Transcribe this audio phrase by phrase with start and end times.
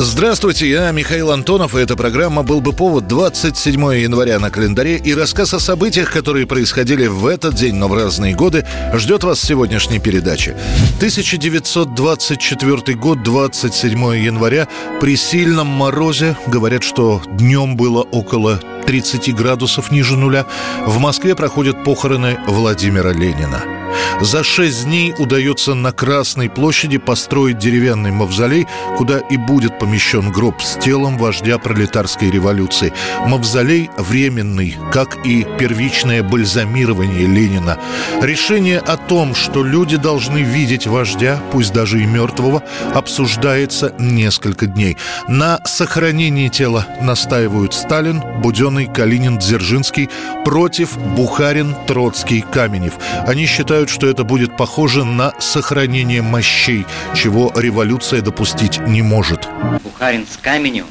[0.00, 5.12] Здравствуйте, я Михаил Антонов, и эта программа «Был бы повод» 27 января на календаре, и
[5.12, 9.44] рассказ о событиях, которые происходили в этот день, но в разные годы, ждет вас в
[9.44, 10.56] сегодняшней передаче.
[10.98, 14.68] 1924 год, 27 января,
[15.00, 20.46] при сильном морозе, говорят, что днем было около 30 градусов ниже нуля,
[20.86, 23.77] в Москве проходят похороны Владимира Ленина.
[24.20, 28.66] За шесть дней удается на Красной площади построить деревянный мавзолей,
[28.96, 32.92] куда и будет помещен гроб с телом вождя пролетарской революции.
[33.26, 37.78] Мавзолей временный, как и первичное бальзамирование Ленина.
[38.20, 42.62] Решение о том, что люди должны видеть вождя, пусть даже и мертвого,
[42.94, 44.96] обсуждается несколько дней.
[45.28, 50.08] На сохранении тела настаивают Сталин, Буденный, Калинин, Дзержинский
[50.44, 52.94] против Бухарин, Троцкий, Каменев.
[53.26, 56.84] Они считают, считают, что это будет похоже на сохранение мощей,
[57.14, 59.48] чего революция допустить не может.
[59.84, 60.86] Бухарин с Каменем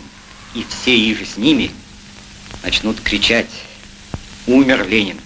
[0.53, 1.71] и все иже с ними
[2.63, 3.47] начнут кричать
[4.45, 5.17] «Умер Ленин!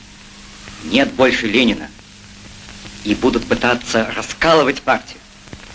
[0.85, 1.87] Нет больше Ленина!»
[3.03, 5.19] и будут пытаться раскалывать партию.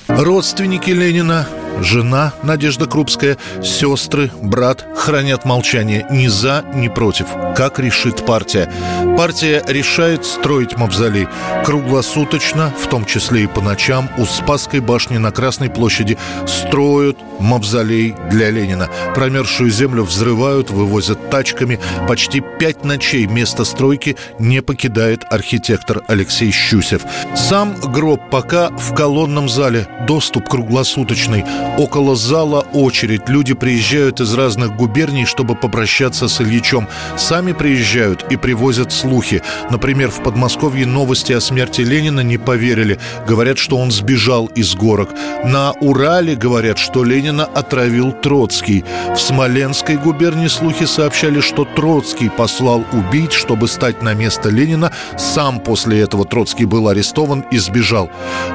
[0.09, 1.49] Родственники Ленина
[1.81, 7.27] Жена Надежда Крупская, сестры, брат хранят молчание ни за, ни против.
[7.57, 8.71] Как решит партия?
[9.17, 11.29] Партия решает строить мавзолей.
[11.65, 18.15] Круглосуточно, в том числе и по ночам, у Спасской башни на Красной площади строят мавзолей
[18.31, 18.89] для Ленина.
[19.15, 21.79] Промерзшую землю взрывают, вывозят тачками.
[22.09, 27.03] Почти пять ночей место стройки не покидает архитектор Алексей Щусев.
[27.35, 29.87] Сам гроб пока в колонном зале.
[30.07, 31.45] Доступ круглосуточный.
[31.79, 33.29] Около зала очередь.
[33.29, 36.89] Люди приезжают из разных губерний, чтобы попрощаться с Ильичом.
[37.19, 39.43] Сами приезжают и привозят слухи.
[39.71, 42.99] Например, в Подмосковье новости о смерти Ленина не поверили.
[43.29, 45.11] Говорят, что он сбежал из горок.
[45.45, 48.85] На Урале говорят, что Ленина отравил Троцкий.
[49.15, 54.93] В Смоленской губернии слухи сообщали, что Троцкий послал убить, чтобы стать на место Ленина.
[55.19, 58.11] Сам после этого Троцкий был арестован и сбежал.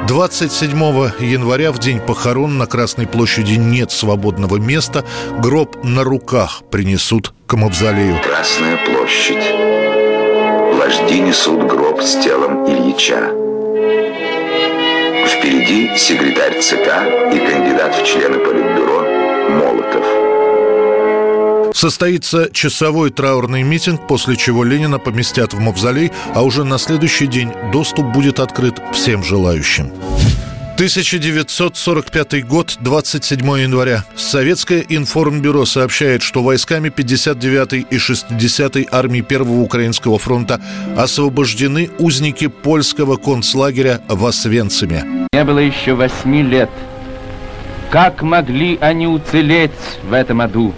[0.07, 0.71] 27
[1.19, 5.03] января, в день похорон на Красной Красной площади нет свободного места,
[5.39, 8.21] гроб на руках принесут к мавзолею.
[8.21, 9.43] Красная площадь.
[10.77, 13.31] Вожди несут гроб с телом Ильича.
[15.27, 17.01] Впереди секретарь ЦК
[17.33, 19.01] и кандидат в члены Политбюро
[19.49, 20.05] Молотов.
[21.75, 27.51] Состоится часовой траурный митинг, после чего Ленина поместят в мавзолей, а уже на следующий день
[27.73, 29.91] доступ будет открыт всем желающим.
[30.81, 34.03] 1945 год, 27 января.
[34.15, 40.59] Советское информбюро сообщает, что войсками 59-й и 60-й армии Первого Украинского фронта
[40.97, 45.27] освобождены узники польского концлагеря в Освенциме.
[45.31, 46.71] Не было еще восьми лет.
[47.91, 50.73] Как могли они уцелеть в этом аду?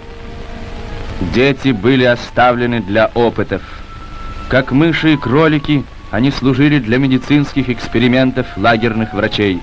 [1.34, 3.62] Дети были оставлены для опытов.
[4.50, 5.82] Как мыши и кролики–
[6.14, 9.60] они служили для медицинских экспериментов лагерных врачей.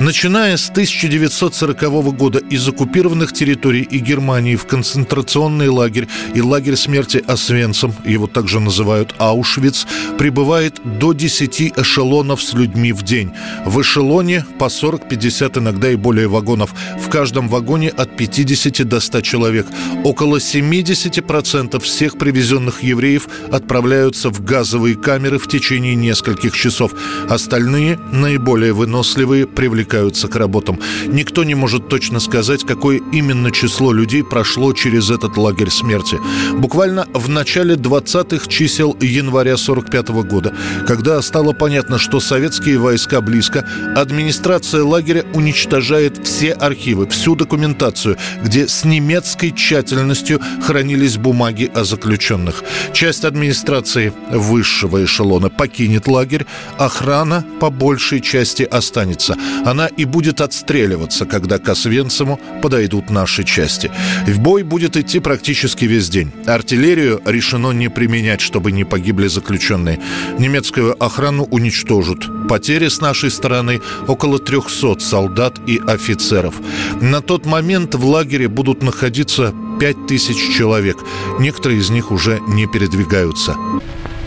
[0.00, 7.22] Начиная с 1940 года из оккупированных территорий и Германии в концентрационный лагерь и лагерь смерти
[7.26, 9.86] Освенцим, его также называют Аушвиц,
[10.18, 13.32] прибывает до 10 эшелонов с людьми в день.
[13.64, 16.74] В эшелоне по 40-50, иногда и более вагонов.
[16.98, 19.66] В каждом вагоне от 50 до 100 человек.
[20.04, 26.92] Около 70% всех привезенных евреев отправляются в газовые камеры в течение нескольких часов.
[27.28, 30.78] Остальные, наиболее выносливые, привлекаются к работам.
[31.06, 36.18] Никто не может точно сказать, какое именно число людей прошло через этот лагерь смерти.
[36.54, 40.54] Буквально в начале 20-х чисел января 45 года,
[40.86, 43.66] когда стало понятно, что советские войска близко,
[43.96, 52.62] администрация лагеря уничтожает все архивы, всю документацию, где с немецкой тщательностью хранились бумаги о заключенных.
[52.92, 56.46] Часть администрации высшего эшелона покинет лагерь,
[56.78, 59.36] охрана по большей части останется.
[59.64, 63.90] Она и будет отстреливаться, когда к Освенциму этому подойдут наши части.
[64.26, 66.30] В бой будет идти практически весь день.
[66.46, 69.98] Артиллерию решено не применять, чтобы не погибли заключенные.
[70.38, 72.18] Немецкую охрану уничтожат.
[72.48, 76.54] Потери с нашей стороны около 300 солдат и офицеров.
[77.00, 80.96] На тот момент в лагере будут находиться 5000 человек.
[81.38, 83.54] Некоторые из них уже не передвигаются.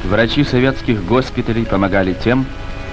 [0.03, 2.45] Врачи советских госпиталей помогали тем,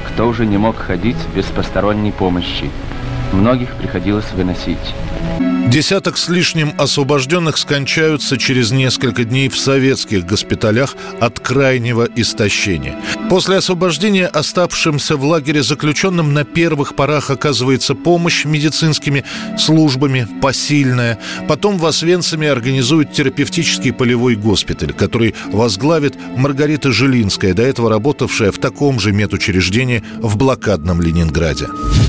[0.07, 2.71] кто уже не мог ходить без посторонней помощи.
[3.33, 4.79] Многих приходилось выносить.
[5.69, 12.97] Десяток с лишним освобожденных скончаются через несколько дней в советских госпиталях от крайнего истощения.
[13.29, 19.25] После освобождения оставшимся в лагере заключенным на первых порах оказывается помощь медицинскими
[19.59, 21.19] службами, посильная.
[21.47, 28.59] Потом в Освенциме организуют терапевтический полевой госпиталь, который возглавит Маргарита Жилинская, до этого работавшая в
[28.59, 31.67] таком же медучреждении в блокадном Ленинграде.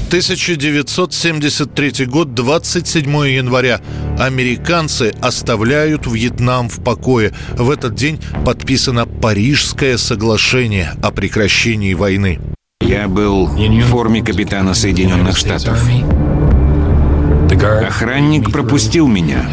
[0.09, 3.79] 1973 год, 27 января.
[4.17, 7.31] Американцы оставляют Вьетнам в покое.
[7.51, 12.39] В этот день подписано Парижское соглашение о прекращении войны.
[12.81, 15.79] Я был в форме капитана Соединенных Штатов.
[17.61, 19.45] Охранник пропустил меня.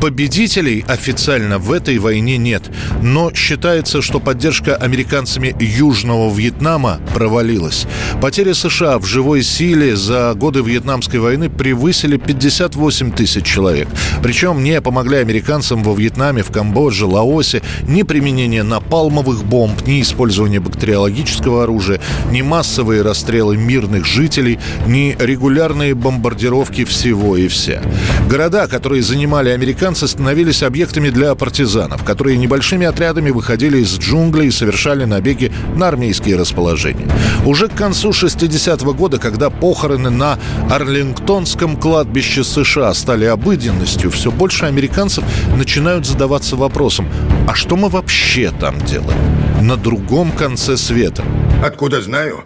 [0.00, 2.70] Победителей официально в этой войне нет,
[3.02, 7.86] но считается, что поддержка американцами Южного Вьетнама провалилась.
[8.22, 13.88] Потери США в живой силе за годы Вьетнамской войны превысили 58 тысяч человек.
[14.22, 20.60] Причем не помогли американцам во Вьетнаме, в Камбодже, Лаосе ни применение напалмовых бомб, ни использование
[20.60, 22.00] бактериологического оружия,
[22.30, 27.82] ни массовые расстрелы мирных жителей, ни регулярные бомбардировки всего всего и вся.
[28.28, 34.50] Города, которые занимали американцы, становились объектами для партизанов, которые небольшими отрядами выходили из джунглей и
[34.50, 37.08] совершали набеги на армейские расположения.
[37.44, 40.38] Уже к концу 60-го года, когда похороны на
[40.70, 45.24] Арлингтонском кладбище США стали обыденностью, все больше американцев
[45.56, 47.08] начинают задаваться вопросом,
[47.48, 49.18] а что мы вообще там делаем?
[49.62, 51.24] На другом конце света.
[51.64, 52.44] Откуда знаю?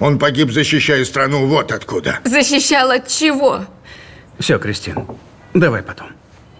[0.00, 2.18] Он погиб, защищая страну, вот откуда.
[2.24, 3.66] Защищал от чего?
[4.38, 5.06] Все, Кристин,
[5.52, 6.08] давай потом.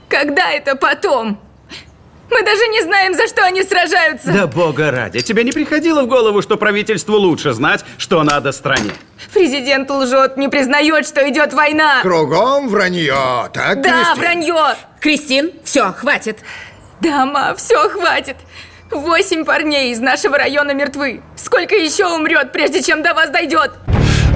[0.09, 1.41] Когда это потом?
[2.31, 4.31] Мы даже не знаем, за что они сражаются.
[4.33, 8.93] Да бога ради, тебе не приходило в голову, что правительству лучше знать, что надо стране?
[9.33, 12.03] Президент лжет, не признает, что идет война.
[12.03, 14.17] Кругом вранье, так, Да, Кристин?
[14.17, 14.77] вранье.
[15.01, 16.39] Кристин, все, хватит.
[17.01, 18.37] Да, ма, все, хватит.
[18.91, 21.23] Восемь парней из нашего района мертвы.
[21.37, 23.71] Сколько еще умрет, прежде чем до вас дойдет?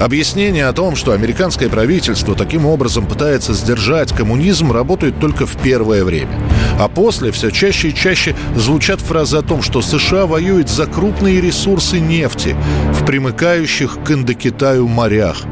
[0.01, 6.03] Объяснение о том, что американское правительство таким образом пытается сдержать коммунизм, работает только в первое
[6.03, 6.37] время.
[6.77, 11.39] А после все чаще и чаще звучат фразы о том, что США воюет за крупные
[11.39, 12.55] ресурсы нефти
[12.91, 15.43] в примыкающих к Индокитаю морях.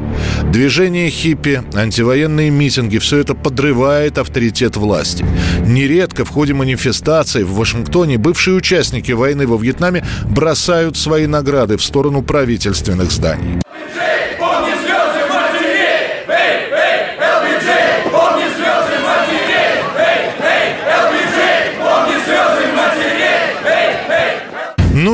[0.52, 5.26] Движение хиппи, антивоенные митинги– все это подрывает авторитет власти.
[5.66, 11.84] Нередко в ходе манифестаций в Вашингтоне бывшие участники войны во Вьетнаме бросают свои награды в
[11.84, 13.62] сторону правительственных зданий.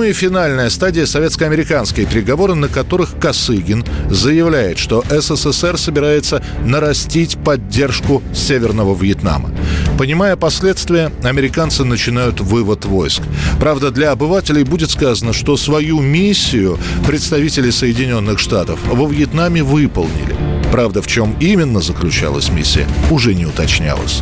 [0.10, 8.96] И финальная стадия советско-американские переговоры, на которых Косыгин заявляет, что СССР собирается нарастить поддержку Северного
[8.96, 9.52] Вьетнама.
[9.98, 13.22] Понимая последствия, американцы начинают вывод войск.
[13.60, 20.36] Правда, для обывателей будет сказано, что свою миссию представители Соединенных Штатов во Вьетнаме выполнили.
[20.72, 24.22] Правда, в чем именно заключалась миссия, уже не уточнялось.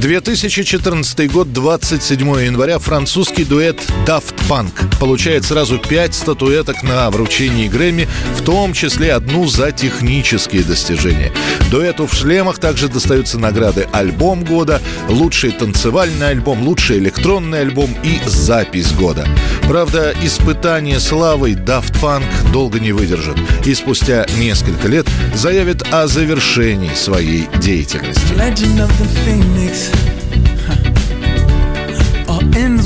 [0.00, 8.06] 2014 год, 27 января, французский дуэт Daft Punk получает сразу пять статуэток на вручении Грэмми,
[8.36, 11.32] в том числе одну за технические достижения.
[11.70, 18.20] Дуэту в шлемах также достаются награды «Альбом года», «Лучший танцевальный альбом», «Лучший электронный альбом» и
[18.26, 19.26] «Запись года».
[19.62, 26.94] Правда, испытание славой Daft Punk долго не выдержит и спустя несколько лет заявит о завершении
[26.94, 28.34] своей деятельности.
[28.34, 29.86] Legend of the Phoenix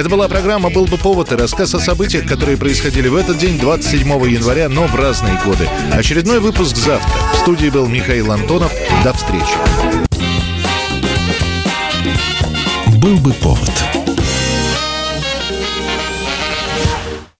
[0.00, 3.58] Это была программа «Был бы повод» и рассказ о событиях, которые происходили в этот день,
[3.58, 5.68] 27 января, но в разные годы.
[5.92, 7.12] Очередной выпуск завтра.
[7.34, 8.72] В студии был Михаил Антонов.
[9.04, 9.44] До встречи.
[12.96, 13.99] Был бы повод.